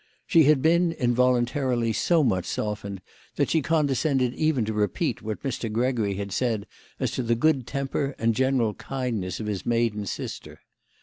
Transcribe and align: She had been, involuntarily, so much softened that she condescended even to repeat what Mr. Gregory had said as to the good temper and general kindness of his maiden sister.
She 0.25 0.45
had 0.45 0.63
been, 0.63 0.93
involuntarily, 0.93 1.93
so 1.93 2.23
much 2.23 2.45
softened 2.47 3.03
that 3.35 3.51
she 3.51 3.61
condescended 3.61 4.33
even 4.33 4.65
to 4.65 4.73
repeat 4.73 5.21
what 5.21 5.43
Mr. 5.43 5.71
Gregory 5.71 6.15
had 6.15 6.31
said 6.31 6.65
as 6.99 7.11
to 7.11 7.21
the 7.21 7.35
good 7.35 7.67
temper 7.67 8.15
and 8.17 8.33
general 8.33 8.73
kindness 8.73 9.39
of 9.39 9.45
his 9.45 9.63
maiden 9.63 10.07
sister. 10.07 10.61